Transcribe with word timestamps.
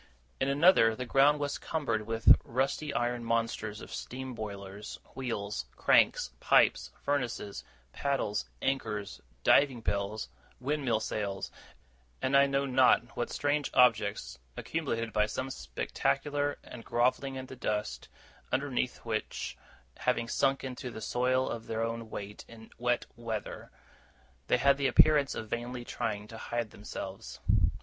In 0.39 0.49
another, 0.49 0.95
the 0.95 1.05
ground 1.05 1.39
was 1.39 1.59
cumbered 1.59 2.07
with 2.07 2.35
rusty 2.43 2.91
iron 2.91 3.23
monsters 3.23 3.81
of 3.81 3.93
steam 3.93 4.33
boilers, 4.33 4.97
wheels, 5.13 5.65
cranks, 5.75 6.31
pipes, 6.39 6.89
furnaces, 7.03 7.63
paddles, 7.93 8.45
anchors, 8.63 9.21
diving 9.43 9.79
bells, 9.81 10.27
windmill 10.59 10.99
sails, 11.01 11.51
and 12.19 12.35
I 12.35 12.47
know 12.47 12.65
not 12.65 13.15
what 13.15 13.29
strange 13.29 13.69
objects, 13.75 14.39
accumulated 14.57 15.13
by 15.13 15.27
some 15.27 15.51
speculator, 15.51 16.57
and 16.63 16.83
grovelling 16.83 17.35
in 17.35 17.45
the 17.45 17.55
dust, 17.55 18.07
underneath 18.51 19.05
which 19.05 19.55
having 19.97 20.27
sunk 20.27 20.63
into 20.63 20.89
the 20.89 20.99
soil 20.99 21.47
of 21.47 21.67
their 21.67 21.83
own 21.83 22.09
weight 22.09 22.43
in 22.47 22.71
wet 22.79 23.05
weather 23.15 23.69
they 24.47 24.57
had 24.57 24.77
the 24.77 24.87
appearance 24.87 25.35
of 25.35 25.47
vainly 25.47 25.85
trying 25.85 26.27
to 26.29 26.39
hide 26.39 26.71
themselves. 26.71 27.39